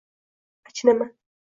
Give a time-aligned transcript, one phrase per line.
[0.67, 1.11] Achinaman.